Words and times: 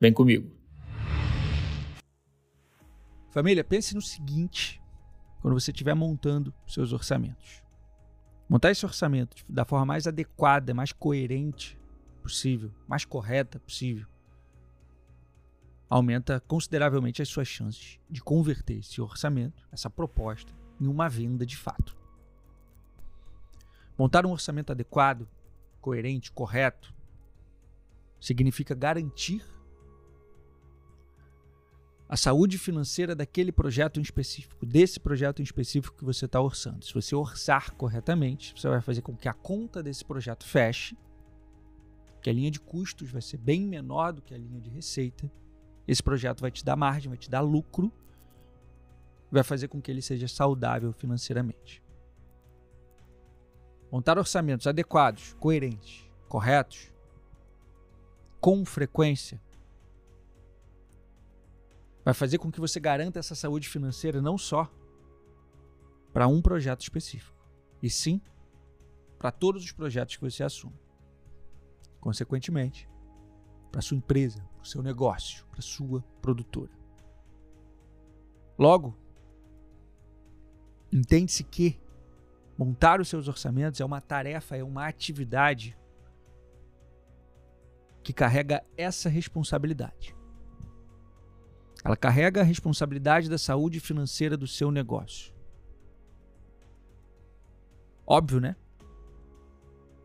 Vem 0.00 0.12
comigo. 0.12 0.48
Família, 3.30 3.64
pense 3.64 3.94
no 3.94 4.02
seguinte 4.02 4.80
quando 5.40 5.58
você 5.58 5.72
estiver 5.72 5.94
montando 5.94 6.54
seus 6.66 6.92
orçamentos. 6.92 7.62
Montar 8.48 8.70
esse 8.70 8.86
orçamento 8.86 9.44
da 9.48 9.64
forma 9.64 9.84
mais 9.84 10.06
adequada, 10.06 10.72
mais 10.72 10.92
coerente 10.92 11.78
possível, 12.22 12.72
mais 12.86 13.04
correta 13.04 13.58
possível, 13.58 14.06
aumenta 15.90 16.40
consideravelmente 16.40 17.20
as 17.20 17.28
suas 17.28 17.48
chances 17.48 17.98
de 18.08 18.22
converter 18.22 18.78
esse 18.78 19.00
orçamento, 19.00 19.66
essa 19.72 19.90
proposta, 19.90 20.52
em 20.80 20.86
uma 20.86 21.08
venda 21.08 21.44
de 21.44 21.56
fato. 21.56 21.96
Montar 23.98 24.24
um 24.24 24.30
orçamento 24.30 24.70
adequado, 24.70 25.28
coerente, 25.80 26.30
correto, 26.30 26.94
significa 28.20 28.74
garantir 28.74 29.44
a 32.08 32.16
saúde 32.16 32.56
financeira 32.56 33.14
daquele 33.14 33.52
projeto 33.52 34.00
em 34.00 34.02
específico, 34.02 34.64
desse 34.64 34.98
projeto 34.98 35.40
em 35.40 35.42
específico 35.42 35.94
que 35.94 36.04
você 36.04 36.24
está 36.24 36.40
orçando. 36.40 36.84
Se 36.84 36.94
você 36.94 37.14
orçar 37.14 37.74
corretamente, 37.74 38.54
você 38.56 38.66
vai 38.66 38.80
fazer 38.80 39.02
com 39.02 39.14
que 39.14 39.28
a 39.28 39.34
conta 39.34 39.82
desse 39.82 40.02
projeto 40.04 40.46
feche, 40.46 40.96
que 42.22 42.30
a 42.30 42.32
linha 42.32 42.50
de 42.50 42.58
custos 42.58 43.10
vai 43.10 43.20
ser 43.20 43.36
bem 43.36 43.60
menor 43.60 44.14
do 44.14 44.22
que 44.22 44.32
a 44.32 44.38
linha 44.38 44.58
de 44.58 44.70
receita. 44.70 45.30
Esse 45.86 46.02
projeto 46.02 46.40
vai 46.40 46.50
te 46.50 46.64
dar 46.64 46.76
margem, 46.76 47.10
vai 47.10 47.18
te 47.18 47.28
dar 47.28 47.40
lucro, 47.40 47.92
vai 49.30 49.42
fazer 49.42 49.68
com 49.68 49.80
que 49.80 49.90
ele 49.90 50.00
seja 50.00 50.26
saudável 50.26 50.92
financeiramente. 50.94 51.82
Montar 53.92 54.18
orçamentos 54.18 54.66
adequados, 54.66 55.34
coerentes, 55.34 56.08
corretos, 56.26 56.90
com 58.40 58.64
frequência, 58.64 59.40
vai 62.08 62.14
fazer 62.14 62.38
com 62.38 62.50
que 62.50 62.58
você 62.58 62.80
garanta 62.80 63.18
essa 63.18 63.34
saúde 63.34 63.68
financeira 63.68 64.22
não 64.22 64.38
só 64.38 64.66
para 66.10 66.26
um 66.26 66.40
projeto 66.40 66.80
específico, 66.80 67.36
e 67.82 67.90
sim 67.90 68.18
para 69.18 69.30
todos 69.30 69.62
os 69.62 69.72
projetos 69.72 70.16
que 70.16 70.22
você 70.22 70.42
assume. 70.42 70.80
Consequentemente, 72.00 72.88
para 73.70 73.82
sua 73.82 73.98
empresa, 73.98 74.42
para 74.54 74.62
o 74.62 74.66
seu 74.66 74.82
negócio, 74.82 75.44
para 75.48 75.60
sua 75.60 76.02
produtora. 76.22 76.72
Logo, 78.58 78.96
entende-se 80.90 81.44
que 81.44 81.78
montar 82.56 83.02
os 83.02 83.08
seus 83.08 83.28
orçamentos 83.28 83.82
é 83.82 83.84
uma 83.84 84.00
tarefa, 84.00 84.56
é 84.56 84.64
uma 84.64 84.86
atividade 84.86 85.76
que 88.02 88.14
carrega 88.14 88.64
essa 88.78 89.10
responsabilidade. 89.10 90.16
Ela 91.88 91.96
carrega 91.96 92.42
a 92.42 92.44
responsabilidade 92.44 93.30
da 93.30 93.38
saúde 93.38 93.80
financeira 93.80 94.36
do 94.36 94.46
seu 94.46 94.70
negócio. 94.70 95.34
Óbvio, 98.06 98.40
né? 98.40 98.54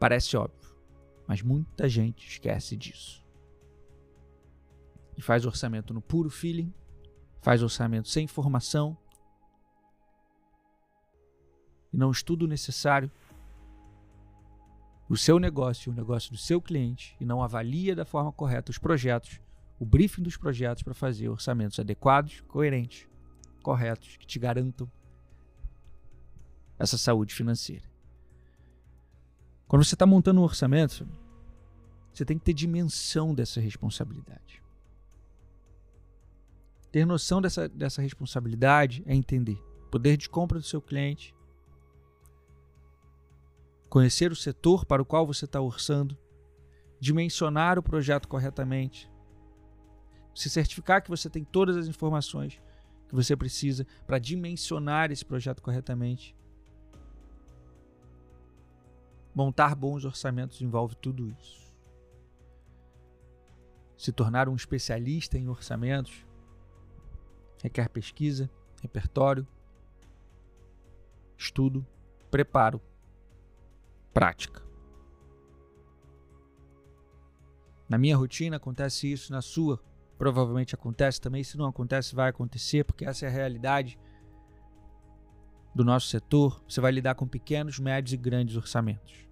Parece 0.00 0.36
óbvio, 0.36 0.76
mas 1.24 1.40
muita 1.40 1.88
gente 1.88 2.26
esquece 2.26 2.76
disso. 2.76 3.24
E 5.16 5.22
faz 5.22 5.46
orçamento 5.46 5.94
no 5.94 6.02
puro 6.02 6.28
feeling, 6.28 6.74
faz 7.40 7.62
orçamento 7.62 8.08
sem 8.08 8.24
informação 8.24 8.98
e 11.92 11.96
não 11.96 12.10
estuda 12.10 12.44
o 12.44 12.48
necessário 12.48 13.08
o 15.08 15.16
seu 15.16 15.38
negócio 15.38 15.90
e 15.90 15.92
o 15.92 15.96
negócio 15.96 16.32
do 16.32 16.36
seu 16.36 16.60
cliente 16.60 17.16
e 17.20 17.24
não 17.24 17.40
avalia 17.40 17.94
da 17.94 18.04
forma 18.04 18.32
correta 18.32 18.72
os 18.72 18.78
projetos 18.78 19.40
o 19.78 19.86
briefing 19.86 20.22
dos 20.22 20.36
projetos 20.36 20.82
para 20.82 20.94
fazer 20.94 21.28
orçamentos 21.28 21.78
adequados, 21.78 22.40
coerentes, 22.42 23.06
corretos, 23.62 24.16
que 24.16 24.26
te 24.26 24.38
garantam 24.38 24.90
essa 26.78 26.98
saúde 26.98 27.34
financeira. 27.34 27.84
Quando 29.66 29.84
você 29.84 29.94
está 29.94 30.06
montando 30.06 30.40
um 30.40 30.44
orçamento, 30.44 31.06
você 32.12 32.24
tem 32.24 32.38
que 32.38 32.44
ter 32.44 32.54
dimensão 32.54 33.34
dessa 33.34 33.60
responsabilidade. 33.60 34.62
Ter 36.90 37.04
noção 37.04 37.40
dessa, 37.40 37.68
dessa 37.68 38.00
responsabilidade 38.00 39.02
é 39.06 39.14
entender 39.14 39.62
poder 39.88 40.16
de 40.16 40.28
compra 40.28 40.58
do 40.58 40.64
seu 40.64 40.80
cliente, 40.80 41.34
conhecer 43.88 44.30
o 44.30 44.36
setor 44.36 44.84
para 44.84 45.02
o 45.02 45.04
qual 45.04 45.26
você 45.26 45.46
está 45.46 45.60
orçando, 45.60 46.16
dimensionar 47.00 47.78
o 47.78 47.82
projeto 47.82 48.28
corretamente, 48.28 49.10
se 50.38 50.48
certificar 50.48 51.02
que 51.02 51.10
você 51.10 51.28
tem 51.28 51.42
todas 51.42 51.76
as 51.76 51.88
informações 51.88 52.60
que 53.08 53.14
você 53.14 53.34
precisa 53.34 53.86
para 54.06 54.18
dimensionar 54.18 55.10
esse 55.10 55.24
projeto 55.24 55.60
corretamente. 55.60 56.36
Montar 59.34 59.74
bons 59.74 60.04
orçamentos 60.04 60.60
envolve 60.60 60.94
tudo 60.94 61.28
isso. 61.28 61.58
Se 63.96 64.12
tornar 64.12 64.48
um 64.48 64.54
especialista 64.54 65.36
em 65.36 65.48
orçamentos 65.48 66.24
requer 67.60 67.88
pesquisa, 67.88 68.48
repertório, 68.80 69.44
estudo, 71.36 71.84
preparo, 72.30 72.80
prática. 74.14 74.62
Na 77.88 77.98
minha 77.98 78.16
rotina 78.16 78.56
acontece 78.56 79.10
isso, 79.10 79.32
na 79.32 79.42
sua 79.42 79.80
provavelmente 80.18 80.74
acontece 80.74 81.20
também. 81.20 81.44
Se 81.44 81.56
não 81.56 81.66
acontece, 81.66 82.14
vai 82.14 82.28
acontecer, 82.28 82.84
porque 82.84 83.04
essa 83.04 83.24
é 83.24 83.28
a 83.28 83.32
realidade 83.32 83.98
do 85.74 85.84
nosso 85.84 86.08
setor. 86.08 86.62
Você 86.68 86.80
vai 86.80 86.90
lidar 86.90 87.14
com 87.14 87.26
pequenos, 87.26 87.78
médios 87.78 88.12
e 88.12 88.16
grandes 88.16 88.56
orçamentos. 88.56 89.26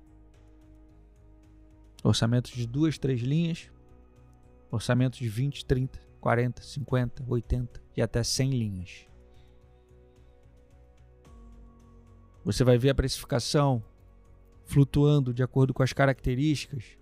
Orçamentos 2.05 2.53
de 2.53 2.67
duas, 2.67 2.97
três 2.99 3.21
linhas, 3.21 3.69
orçamentos 4.71 5.19
de 5.19 5.29
20, 5.29 5.67
30, 5.67 5.99
40, 6.21 6.63
50, 6.63 7.25
80 7.27 7.83
e 7.97 8.01
até 8.01 8.23
100 8.23 8.51
linhas. 8.51 9.09
Você 12.45 12.63
vai 12.63 12.79
ver 12.79 12.91
a 12.91 12.95
precificação 12.95 13.83
flutuando 14.65 15.35
de 15.35 15.43
acordo 15.43 15.75
com 15.75 15.83
as 15.83 15.93
características 15.93 16.97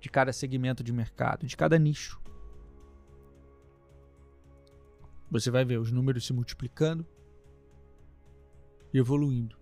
de 0.00 0.10
cada 0.10 0.32
segmento 0.32 0.82
de 0.82 0.92
mercado, 0.92 1.46
de 1.46 1.56
cada 1.56 1.78
nicho. 1.78 2.23
Você 5.34 5.50
vai 5.50 5.64
ver 5.64 5.80
os 5.80 5.90
números 5.90 6.24
se 6.24 6.32
multiplicando 6.32 7.04
e 8.92 8.98
evoluindo 8.98 9.58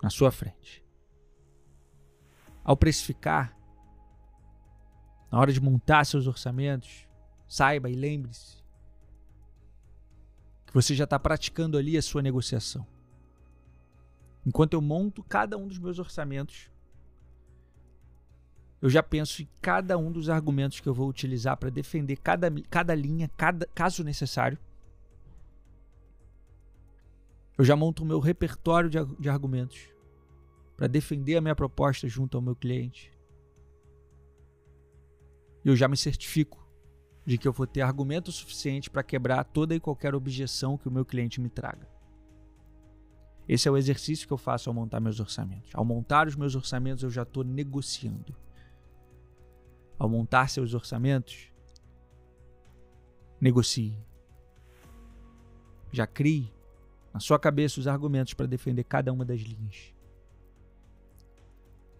na 0.00 0.08
sua 0.08 0.30
frente. 0.30 0.84
Ao 2.62 2.76
precificar, 2.76 3.58
na 5.28 5.40
hora 5.40 5.52
de 5.52 5.60
montar 5.60 6.04
seus 6.04 6.28
orçamentos, 6.28 7.08
saiba 7.48 7.90
e 7.90 7.96
lembre-se 7.96 8.62
que 10.64 10.72
você 10.72 10.94
já 10.94 11.02
está 11.02 11.18
praticando 11.18 11.76
ali 11.76 11.96
a 11.96 12.02
sua 12.02 12.22
negociação. 12.22 12.86
Enquanto 14.46 14.74
eu 14.74 14.80
monto 14.80 15.20
cada 15.24 15.58
um 15.58 15.66
dos 15.66 15.80
meus 15.80 15.98
orçamentos, 15.98 16.69
eu 18.82 18.88
já 18.88 19.02
penso 19.02 19.42
em 19.42 19.48
cada 19.60 19.98
um 19.98 20.10
dos 20.10 20.30
argumentos 20.30 20.80
que 20.80 20.88
eu 20.88 20.94
vou 20.94 21.08
utilizar 21.08 21.56
para 21.56 21.68
defender 21.68 22.16
cada, 22.16 22.50
cada 22.70 22.94
linha, 22.94 23.30
cada 23.36 23.66
caso 23.66 24.02
necessário. 24.02 24.58
Eu 27.58 27.64
já 27.64 27.76
monto 27.76 28.02
o 28.02 28.06
meu 28.06 28.18
repertório 28.20 28.88
de, 28.88 28.98
de 29.18 29.28
argumentos 29.28 29.86
para 30.78 30.86
defender 30.86 31.36
a 31.36 31.42
minha 31.42 31.54
proposta 31.54 32.08
junto 32.08 32.38
ao 32.38 32.42
meu 32.42 32.56
cliente. 32.56 33.12
E 35.62 35.68
eu 35.68 35.76
já 35.76 35.86
me 35.86 35.96
certifico 35.96 36.66
de 37.26 37.36
que 37.36 37.46
eu 37.46 37.52
vou 37.52 37.66
ter 37.66 37.82
argumento 37.82 38.32
suficiente 38.32 38.88
para 38.88 39.02
quebrar 39.02 39.44
toda 39.44 39.74
e 39.74 39.80
qualquer 39.80 40.14
objeção 40.14 40.78
que 40.78 40.88
o 40.88 40.90
meu 40.90 41.04
cliente 41.04 41.38
me 41.38 41.50
traga. 41.50 41.86
Esse 43.46 43.68
é 43.68 43.70
o 43.70 43.76
exercício 43.76 44.26
que 44.26 44.32
eu 44.32 44.38
faço 44.38 44.70
ao 44.70 44.74
montar 44.74 45.00
meus 45.00 45.20
orçamentos. 45.20 45.70
Ao 45.74 45.84
montar 45.84 46.26
os 46.28 46.36
meus 46.36 46.54
orçamentos, 46.54 47.02
eu 47.02 47.10
já 47.10 47.24
estou 47.24 47.44
negociando 47.44 48.34
ao 50.00 50.08
montar 50.08 50.48
seus 50.48 50.72
orçamentos, 50.72 51.52
Negocie. 53.38 53.94
Já 55.92 56.06
crie 56.06 56.50
na 57.12 57.20
sua 57.20 57.38
cabeça 57.38 57.78
os 57.78 57.86
argumentos 57.86 58.32
para 58.32 58.46
defender 58.46 58.84
cada 58.84 59.12
uma 59.12 59.26
das 59.26 59.40
linhas. 59.40 59.94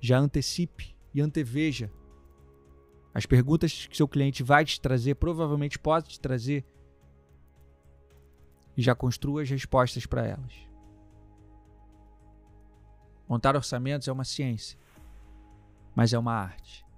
Já 0.01 0.19
antecipe 0.19 0.97
e 1.13 1.21
anteveja 1.21 1.93
as 3.13 3.27
perguntas 3.27 3.87
que 3.87 3.97
seu 3.97 4.09
cliente 4.09 4.43
vai 4.43 4.65
te 4.65 4.81
trazer, 4.81 5.17
provavelmente 5.17 5.79
pode 5.79 6.09
te 6.09 6.21
trazer, 6.21 6.65
e 8.77 8.83
já 8.83 8.95
construa 8.95 9.43
as 9.43 9.51
respostas 9.51 10.07
para 10.07 10.27
elas. 10.27 10.55
Montar 13.29 13.57
orçamentos 13.57 14.09
é 14.09 14.13
uma 14.13 14.25
ciência, 14.25 14.79
mas 15.95 16.15
é 16.15 16.19
uma 16.19 16.33
arte. 16.33 16.89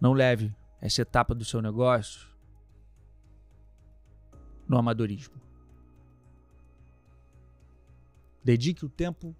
Não 0.00 0.12
leve 0.12 0.54
essa 0.80 1.02
etapa 1.02 1.34
do 1.34 1.44
seu 1.44 1.62
negócio 1.62 2.28
no 4.68 4.78
amadorismo. 4.78 5.40
Dedique 8.42 8.84
o 8.84 8.88
tempo 8.88 9.34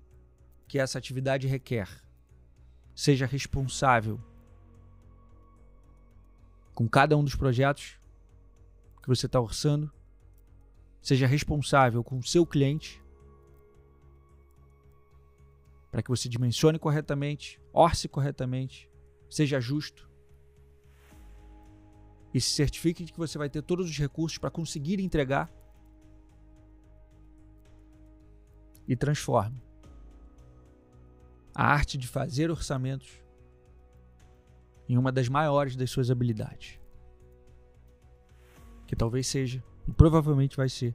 que 0.67 0.79
essa 0.79 0.99
atividade 0.99 1.47
requer. 1.47 1.89
Seja 2.95 3.27
responsável 3.27 4.19
com 6.75 6.89
cada 6.89 7.17
um 7.17 7.23
dos 7.23 7.35
projetos 7.35 7.99
que 9.03 9.09
você 9.09 9.27
está 9.27 9.41
orçando. 9.41 9.93
Seja 11.03 11.27
responsável 11.27 12.03
com 12.03 12.19
o 12.19 12.23
seu 12.23 12.47
cliente 12.47 13.05
para 15.91 16.03
que 16.03 16.09
você 16.09 16.29
dimensione 16.29 16.77
corretamente, 16.77 17.61
orce 17.73 18.09
corretamente, 18.09 18.91
seja 19.31 19.61
justo 19.61 20.11
e 22.35 22.41
se 22.41 22.51
certifique 22.51 23.05
de 23.05 23.13
que 23.13 23.19
você 23.19 23.39
vai 23.39 23.49
ter 23.49 23.63
todos 23.63 23.89
os 23.89 23.97
recursos 23.97 24.39
para 24.39 24.51
conseguir 24.51 24.99
entregar 24.99 25.49
e 28.89 28.97
transforme 28.97 29.63
a 31.55 31.65
arte 31.65 31.97
de 31.97 32.09
fazer 32.09 32.51
orçamentos 32.51 33.23
em 34.89 34.99
uma 34.99 35.13
das 35.13 35.29
maiores 35.29 35.77
das 35.77 35.89
suas 35.89 36.11
habilidades. 36.11 36.81
Que 38.89 38.97
talvez 38.97 39.29
seja, 39.29 39.63
e 39.87 39.93
provavelmente 39.93 40.57
vai 40.57 40.69
ser, 40.69 40.95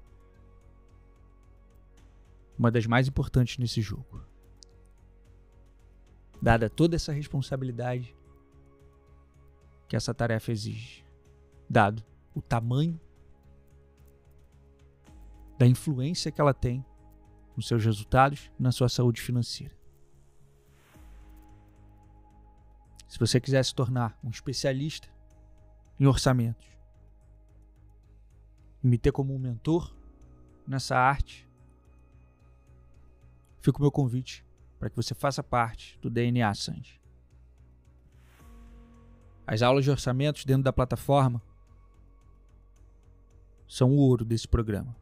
uma 2.57 2.69
das 2.69 2.86
mais 2.86 3.07
importantes 3.07 3.57
nesse 3.57 3.81
jogo. 3.81 4.21
Dada 6.41 6.69
toda 6.69 6.97
essa 6.97 7.13
responsabilidade 7.13 8.13
que 9.88 9.95
essa 9.95 10.13
tarefa 10.13 10.51
exige, 10.51 11.09
dado 11.69 12.04
o 12.33 12.42
tamanho 12.42 13.00
da 15.57 15.68
influência 15.68 16.31
que 16.31 16.42
ela 16.42 16.54
tem 16.54 16.83
nos 17.56 17.68
seus 17.68 17.83
resultados 17.83 18.50
na 18.57 18.71
sua 18.71 18.88
saúde 18.88 19.21
financeira. 19.21 19.77
Se 23.07 23.19
você 23.19 23.42
quiser 23.42 23.63
se 23.63 23.75
tornar 23.75 24.18
um 24.24 24.30
especialista 24.30 25.10
em 26.00 26.06
orçamentos 26.06 26.68
e 28.81 28.88
me 28.88 28.98
ter 28.98 29.12
como 29.12 29.36
um 29.36 29.39
mentor 29.39 29.94
nessa 30.65 30.98
arte, 30.98 31.45
fica 33.60 33.77
o 33.77 33.81
meu 33.81 33.92
convite 33.92 34.45
para 34.80 34.89
que 34.89 34.95
você 34.95 35.13
faça 35.13 35.44
parte 35.44 36.00
do 36.00 36.10
DNA 36.10 36.54
Sanji. 36.56 37.01
As 39.45 39.62
aulas 39.62 39.83
de 39.83 39.92
orçamentos 39.92 40.45
dentro 40.45 40.63
da 40.63 40.72
plataforma 40.72 41.42
são 43.69 43.92
o 43.92 43.98
ouro 43.98 44.25
desse 44.25 44.48
programa. 44.48 44.95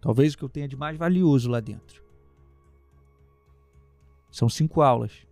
Talvez 0.00 0.34
o 0.34 0.38
que 0.38 0.42
eu 0.42 0.48
tenha 0.48 0.66
de 0.66 0.76
mais 0.76 0.98
valioso 0.98 1.48
lá 1.48 1.60
dentro. 1.60 2.04
São 4.32 4.48
cinco 4.48 4.82
aulas 4.82 5.26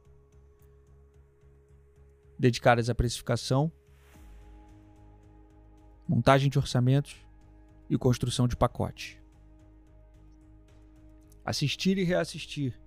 dedicadas 2.38 2.88
à 2.88 2.94
precificação, 2.94 3.72
montagem 6.06 6.48
de 6.48 6.56
orçamentos 6.56 7.16
e 7.90 7.98
construção 7.98 8.46
de 8.46 8.56
pacote. 8.56 9.20
Assistir 11.44 11.98
e 11.98 12.04
reassistir 12.04 12.80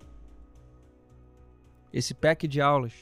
esse 1.92 2.14
pack 2.14 2.48
de 2.48 2.62
aulas 2.62 2.94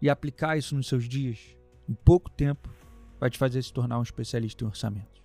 e 0.00 0.08
aplicar 0.08 0.56
isso 0.56 0.74
nos 0.74 0.88
seus 0.88 1.06
dias, 1.06 1.54
em 1.86 1.92
pouco 1.92 2.30
tempo, 2.30 2.79
vai 3.20 3.28
te 3.28 3.36
fazer 3.36 3.62
se 3.62 3.72
tornar 3.72 3.98
um 3.98 4.02
especialista 4.02 4.64
em 4.64 4.66
orçamento. 4.66 5.20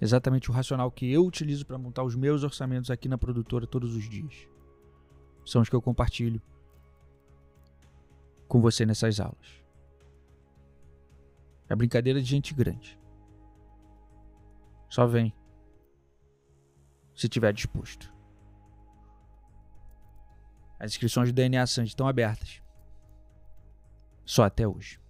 Exatamente 0.00 0.50
o 0.50 0.54
racional 0.54 0.90
que 0.90 1.12
eu 1.12 1.24
utilizo 1.24 1.66
para 1.66 1.78
montar 1.78 2.02
os 2.02 2.16
meus 2.16 2.42
orçamentos 2.42 2.90
aqui 2.90 3.08
na 3.08 3.18
produtora 3.18 3.66
todos 3.66 3.94
os 3.94 4.08
dias. 4.08 4.48
São 5.44 5.60
os 5.60 5.68
que 5.68 5.76
eu 5.76 5.82
compartilho 5.82 6.40
com 8.48 8.60
você 8.60 8.86
nessas 8.86 9.20
aulas. 9.20 9.62
É 11.68 11.76
brincadeira 11.76 12.20
de 12.20 12.26
gente 12.26 12.54
grande. 12.54 12.98
Só 14.88 15.06
vem 15.06 15.32
se 17.14 17.28
tiver 17.28 17.52
disposto. 17.52 18.12
As 20.80 20.92
inscrições 20.92 21.28
do 21.28 21.34
DNA 21.34 21.66
Sanji 21.66 21.90
estão 21.90 22.08
abertas. 22.08 22.60
Só 24.24 24.44
até 24.44 24.66
hoje. 24.66 25.01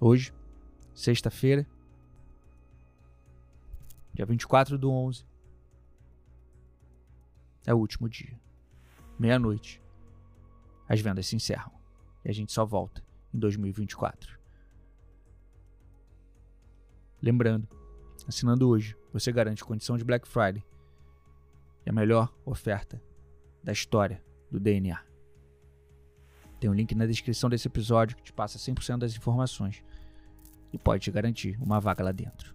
Hoje, 0.00 0.32
sexta-feira, 0.94 1.66
Dia 4.18 4.26
24 4.26 4.76
do 4.76 4.90
11. 4.90 5.24
É 7.64 7.72
o 7.72 7.78
último 7.78 8.08
dia. 8.08 8.36
Meia-noite. 9.16 9.80
As 10.88 11.00
vendas 11.00 11.28
se 11.28 11.36
encerram. 11.36 11.70
E 12.24 12.28
a 12.28 12.32
gente 12.34 12.52
só 12.52 12.66
volta 12.66 13.00
em 13.32 13.38
2024. 13.38 14.36
Lembrando, 17.22 17.68
assinando 18.26 18.68
hoje, 18.68 18.96
você 19.12 19.30
garante 19.30 19.64
condição 19.64 19.96
de 19.96 20.02
Black 20.02 20.26
Friday 20.26 20.64
e 21.86 21.90
a 21.90 21.92
melhor 21.92 22.34
oferta 22.44 23.00
da 23.62 23.70
história 23.70 24.20
do 24.50 24.58
DNA. 24.58 25.07
Tem 26.60 26.68
um 26.68 26.74
link 26.74 26.94
na 26.94 27.06
descrição 27.06 27.48
desse 27.48 27.68
episódio 27.68 28.16
que 28.16 28.22
te 28.22 28.32
passa 28.32 28.58
100% 28.58 28.98
das 28.98 29.14
informações 29.14 29.82
e 30.72 30.78
pode 30.78 31.04
te 31.04 31.10
garantir 31.10 31.56
uma 31.60 31.80
vaga 31.80 32.02
lá 32.02 32.12
dentro. 32.12 32.54